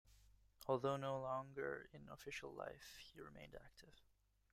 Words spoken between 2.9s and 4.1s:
he remained active.